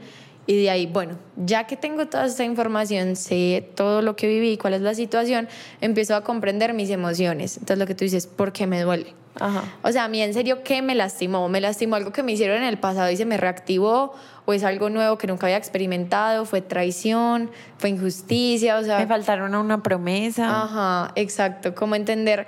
[0.52, 4.58] Y de ahí, bueno, ya que tengo toda esta información, sé todo lo que viví,
[4.58, 5.48] cuál es la situación,
[5.80, 7.56] empiezo a comprender mis emociones.
[7.56, 9.16] Entonces lo que tú dices, ¿por qué me duele?
[9.40, 9.64] Ajá.
[9.82, 11.48] O sea, a mí en serio, ¿qué me lastimó?
[11.48, 14.14] ¿Me lastimó algo que me hicieron en el pasado y se me reactivó?
[14.44, 16.44] ¿O es algo nuevo que nunca había experimentado?
[16.44, 17.50] ¿Fue traición?
[17.78, 18.78] ¿Fue injusticia?
[18.78, 19.00] O sea...
[19.00, 20.64] Me faltaron a una promesa.
[20.64, 21.74] Ajá, exacto.
[21.76, 22.46] Como entender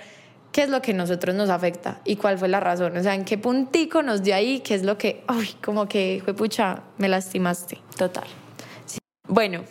[0.54, 2.96] qué es lo que a nosotros nos afecta y cuál fue la razón.
[2.96, 6.22] O sea, en qué puntico nos dio ahí, qué es lo que, uy, como que
[6.24, 7.80] fue pucha, me lastimaste.
[7.98, 8.28] Total.
[9.28, 9.63] Bueno,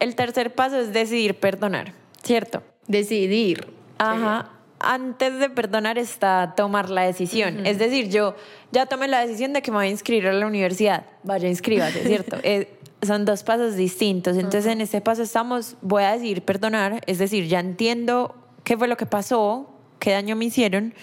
[0.00, 2.62] el tercer paso es decidir perdonar, ¿cierto?
[2.86, 3.72] Decidir.
[3.96, 7.66] Ajá antes de perdonar está tomar la decisión.
[7.66, 8.34] Es decir, yo
[8.72, 11.06] ya tomé la decisión de que me voy a inscribir a la universidad.
[11.22, 12.36] Vaya, inscríbase, ¿cierto?
[12.42, 14.36] Eh, son dos pasos distintos.
[14.36, 18.34] Entonces, en este paso estamos, voy a decidir perdonar, es decir, ya entiendo
[18.64, 20.94] qué fue lo que pasó, qué daño me hicieron,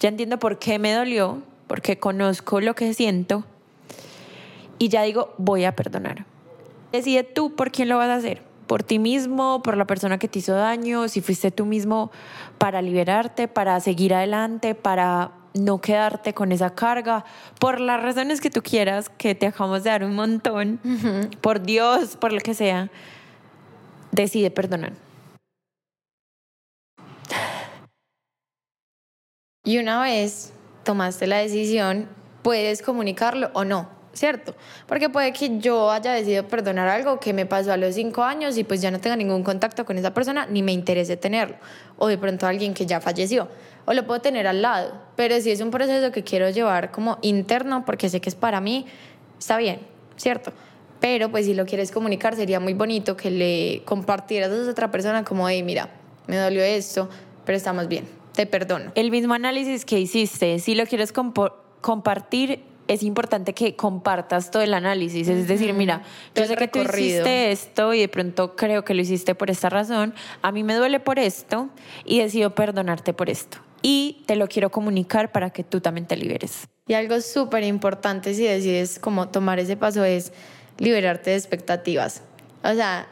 [0.00, 3.44] ya entiendo por qué me dolió, porque conozco lo que siento.
[4.78, 6.24] Y ya digo, voy a perdonar.
[6.92, 8.42] Decide tú por quién lo vas a hacer.
[8.66, 12.10] Por ti mismo, por la persona que te hizo daño, si fuiste tú mismo
[12.58, 17.24] para liberarte, para seguir adelante, para no quedarte con esa carga,
[17.58, 20.80] por las razones que tú quieras, que te acabamos de dar un montón,
[21.40, 22.90] por Dios, por lo que sea,
[24.12, 24.92] decide perdonar.
[29.68, 32.08] Y una vez tomaste la decisión,
[32.40, 33.90] puedes comunicarlo o no.
[34.14, 34.54] ¿cierto?
[34.86, 38.56] Porque puede que yo haya decidido perdonar algo que me pasó a los cinco años
[38.56, 41.56] y pues ya no tenga ningún contacto con esa persona ni me interese tenerlo.
[41.98, 43.46] O de pronto alguien que ya falleció.
[43.84, 44.94] O lo puedo tener al lado.
[45.16, 48.62] Pero si es un proceso que quiero llevar como interno porque sé que es para
[48.62, 48.86] mí,
[49.38, 49.80] está bien,
[50.16, 50.50] ¿cierto?
[50.98, 55.24] Pero pues si lo quieres comunicar sería muy bonito que le compartieras a otra persona
[55.24, 55.90] como, hey, mira,
[56.26, 57.10] me dolió esto,
[57.44, 58.92] pero estamos bien, te perdono.
[58.94, 61.12] El mismo análisis que hiciste, si lo quieres
[61.80, 65.26] compartir es importante que compartas todo el análisis.
[65.26, 66.04] Es decir, mira,
[66.36, 69.70] yo sé que tú hiciste esto y de pronto creo que lo hiciste por esta
[69.70, 70.14] razón.
[70.40, 71.68] A mí me duele por esto
[72.04, 73.58] y decido perdonarte por esto.
[73.82, 76.68] Y te lo quiero comunicar para que tú también te liberes.
[76.86, 80.32] Y algo súper importante si decides como tomar ese paso es
[80.78, 82.22] liberarte de expectativas.
[82.62, 83.08] O sea,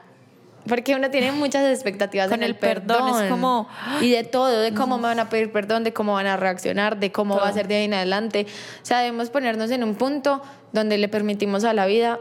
[0.69, 3.69] porque uno tiene muchas expectativas Con en el, el perdón, es como-
[4.01, 6.99] y de todo, de cómo me van a pedir perdón, de cómo van a reaccionar,
[6.99, 8.47] de cómo va a ser de ahí en adelante.
[8.83, 12.19] O sea, debemos ponernos en un punto donde le permitimos a la vida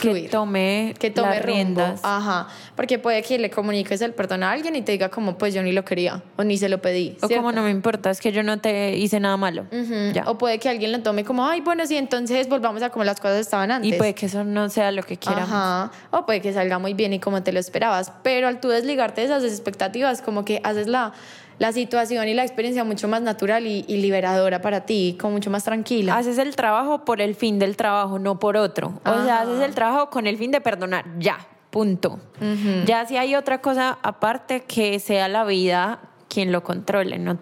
[0.00, 2.00] Que tome, que tome las riendas.
[2.02, 5.54] Ajá, porque puede que le comuniques el perdón a alguien y te diga como, pues
[5.54, 7.16] yo ni lo quería o ni se lo pedí.
[7.22, 9.66] O como no me importa, es que yo no te hice nada malo.
[9.70, 10.12] Ujú.
[10.12, 10.24] Ya.
[10.26, 13.20] O puede que alguien lo tome como, ay, bueno, sí, entonces volvamos a como las
[13.20, 13.92] cosas estaban antes.
[13.92, 15.50] Y puede que eso no sea lo que quieramos.
[15.50, 15.90] Ajá.
[16.10, 18.12] O puede que salga muy bien y como te lo esperabas.
[18.22, 21.12] Pero al tú desligarte de esas expectativas, como que haces la,
[21.58, 25.50] la situación y la experiencia mucho más natural y, y liberadora para ti, como mucho
[25.50, 26.16] más tranquila.
[26.16, 29.00] Haces el trabajo por el fin del trabajo, no por otro.
[29.04, 31.38] O sea, haces el trabajo con el fin de perdonar, ya,
[31.70, 32.20] punto.
[32.86, 37.38] Ya si hay otra cosa aparte que sea la vida quien lo controle, ¿no?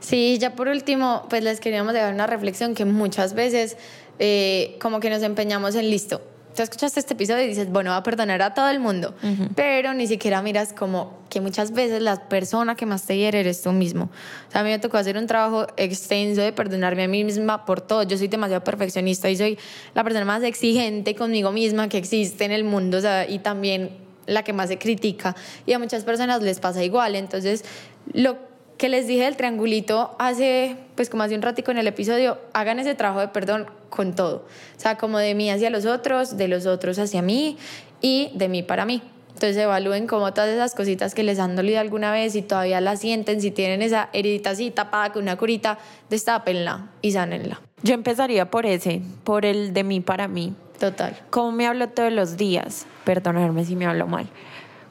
[0.00, 3.76] Sí, ya por último, pues les queríamos dejar una reflexión que muchas veces
[4.18, 6.20] eh, como que nos empeñamos en listo.
[6.58, 9.14] Tú escuchaste este episodio y dices, bueno, va a perdonar a todo el mundo,
[9.54, 13.62] pero ni siquiera miras como que muchas veces la persona que más te hiere eres
[13.62, 14.10] tú mismo.
[14.48, 17.64] O sea, a mí me tocó hacer un trabajo extenso de perdonarme a mí misma
[17.64, 18.02] por todo.
[18.02, 19.56] Yo soy demasiado perfeccionista y soy
[19.94, 23.90] la persona más exigente conmigo misma que existe en el mundo, o sea, y también
[24.26, 25.36] la que más se critica.
[25.64, 27.14] Y a muchas personas les pasa igual.
[27.14, 27.64] Entonces,
[28.12, 28.47] lo
[28.78, 32.78] que les dije del triangulito hace, pues como hace un ratico en el episodio, hagan
[32.78, 34.46] ese trabajo de perdón con todo.
[34.76, 37.58] O sea, como de mí hacia los otros, de los otros hacia mí
[38.00, 39.02] y de mí para mí.
[39.28, 42.96] Entonces evalúen como todas esas cositas que les han dolido alguna vez y todavía la
[42.96, 47.60] sienten, si tienen esa heridita así tapada con una curita, destápenla y sánenla.
[47.82, 50.54] Yo empezaría por ese, por el de mí para mí.
[50.78, 51.16] Total.
[51.30, 52.86] ¿Cómo me hablo todos los días?
[53.04, 54.28] Perdonarme si me hablo mal.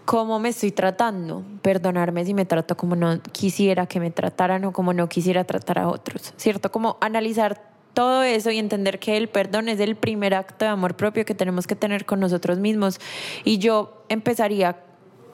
[0.07, 1.43] ¿Cómo me estoy tratando?
[1.61, 5.79] Perdonarme si me trato como no quisiera que me trataran o como no quisiera tratar
[5.79, 6.33] a otros.
[6.37, 6.71] ¿Cierto?
[6.71, 7.61] Como analizar
[7.93, 11.35] todo eso y entender que el perdón es el primer acto de amor propio que
[11.35, 13.01] tenemos que tener con nosotros mismos.
[13.43, 14.77] Y yo empezaría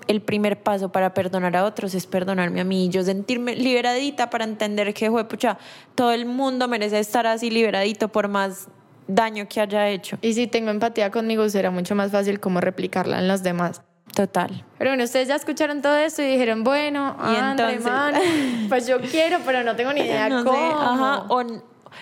[0.07, 4.43] el primer paso para perdonar a otros es perdonarme a mí, yo sentirme liberadita para
[4.43, 5.59] entender que, pucha,
[5.93, 8.69] todo el mundo merece estar así liberadito por más
[9.07, 10.17] daño que haya hecho.
[10.23, 13.83] Y si tengo empatía conmigo, será mucho más fácil como replicarla en los demás.
[14.15, 14.63] Total.
[14.77, 18.13] Pero bueno, ustedes ya escucharon todo esto y dijeron, bueno, Y André, entonces- man,
[18.69, 20.77] pues yo quiero, pero no tengo ni idea No sé, cómo.
[20.79, 21.43] ajá, o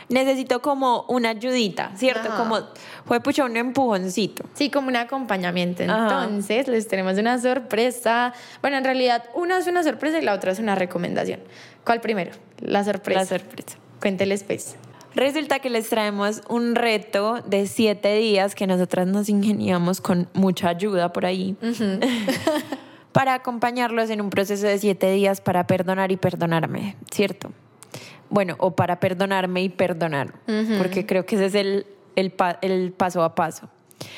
[0.09, 2.27] necesito como una ayudita, ¿cierto?
[2.29, 2.37] Ajá.
[2.37, 2.59] Como,
[3.05, 4.43] fue pucha, un empujoncito.
[4.53, 5.83] Sí, como un acompañamiento.
[5.83, 6.23] Ajá.
[6.25, 8.33] Entonces, les tenemos una sorpresa.
[8.61, 11.39] Bueno, en realidad, una es una sorpresa y la otra es una recomendación.
[11.85, 12.31] ¿Cuál primero?
[12.59, 13.19] La sorpresa.
[13.21, 13.77] La sorpresa.
[14.01, 14.75] Cuénteles, pues.
[15.15, 20.69] Resulta que les traemos un reto de siete días que nosotras nos ingeniamos con mucha
[20.69, 21.55] ayuda por ahí
[23.11, 27.51] para acompañarlos en un proceso de siete días para perdonar y perdonarme, ¿cierto?
[28.29, 30.33] Bueno, o para perdonarme y perdonar,
[30.77, 33.69] porque creo que ese es el, el, pa- el paso a paso.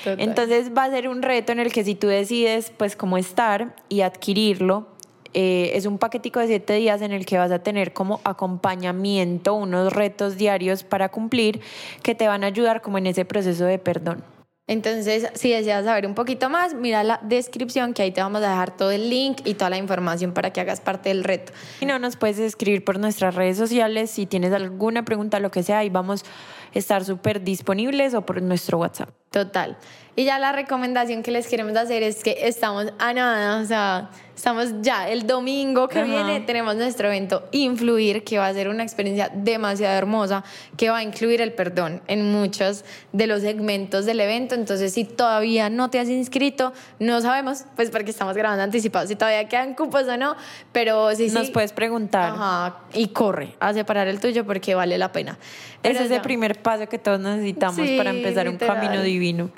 [0.03, 0.19] Total.
[0.21, 3.75] Entonces va a ser un reto en el que si tú decides pues cómo estar
[3.89, 4.88] y adquirirlo,
[5.34, 9.54] eh, es un paquetico de siete días en el que vas a tener como acompañamiento,
[9.54, 11.62] unos retos diarios para cumplir
[12.02, 14.24] que te van a ayudar como en ese proceso de perdón.
[14.65, 18.50] Entonces, si deseas saber un poquito más, mira la descripción que ahí te vamos a
[18.50, 21.52] dejar todo el link y toda la información para que hagas parte del reto.
[21.82, 25.63] Y no nos puedes escribir por nuestras redes sociales si tienes alguna pregunta, lo que
[25.63, 26.24] sea, y vamos
[26.73, 29.09] estar súper disponibles o por nuestro WhatsApp.
[29.31, 29.77] Total.
[30.15, 34.12] Y ya la recomendación que les queremos hacer es que estamos a nada, o sea,
[34.36, 36.07] estamos ya el domingo que Ajá.
[36.07, 40.43] viene tenemos nuestro evento Influir, que va a ser una experiencia demasiado hermosa,
[40.77, 44.53] que va a incluir el perdón en muchos de los segmentos del evento.
[44.53, 49.15] Entonces, si todavía no te has inscrito, no sabemos, pues porque estamos grabando anticipado, si
[49.15, 50.36] todavía quedan cupos o no,
[50.71, 51.36] pero sí, sí.
[51.36, 52.33] Nos puedes preguntar.
[52.36, 55.39] Ajá, y corre a separar el tuyo porque vale la pena.
[55.81, 58.80] Pero Ese es el primer paso que todos necesitamos Sí, para empezar un literal.
[58.80, 59.52] camino divino.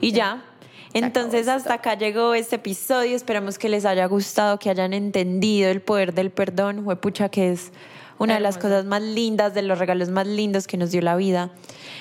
[0.00, 0.44] Y ya.
[0.92, 3.16] Entonces hasta acá llegó este episodio.
[3.16, 6.84] Esperamos que les haya gustado, que hayan entendido el poder del perdón.
[6.84, 7.72] Fue pucha que es
[8.18, 11.16] una de las cosas más lindas, de los regalos más lindos que nos dio la
[11.16, 11.50] vida.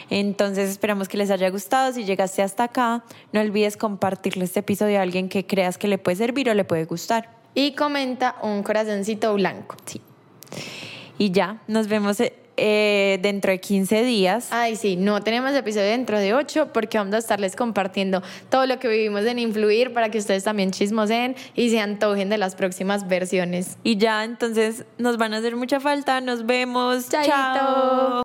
[0.10, 1.92] Entonces esperamos que les haya gustado.
[1.92, 5.98] Si llegaste hasta acá, no olvides compartirle este episodio a alguien que creas que le
[5.98, 7.30] puede servir o le puede gustar.
[7.54, 9.76] Y comenta un corazoncito blanco.
[9.86, 10.02] Sí.
[11.18, 12.22] Y ya, nos vemos
[12.58, 14.48] eh, dentro de 15 días.
[14.52, 18.80] Ay, sí, no tenemos episodio dentro de 8 porque vamos a estarles compartiendo todo lo
[18.80, 23.08] que vivimos en Influir para que ustedes también chismoseen y se antojen de las próximas
[23.08, 23.78] versiones.
[23.84, 26.22] Y ya, entonces nos van a hacer mucha falta.
[26.22, 27.10] Nos vemos.
[27.10, 27.32] Chaito.
[27.32, 28.14] Chao.